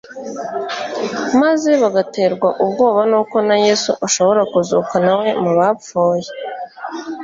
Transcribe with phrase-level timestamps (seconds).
[1.41, 6.29] maze bagaterwa ubwoba n'uko na Yesu ashobora kuzuka na we mu bapfuye